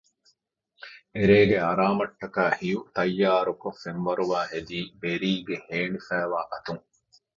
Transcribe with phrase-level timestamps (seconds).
[1.15, 6.83] އެރޭގެ އަރާމަށް ޓަކައި ހިޔު ތައްޔާރުކޮށް ފެންވަރުވާ ހެދީ ބެރީ ގެ ހޭނިފައިވާ އަތުން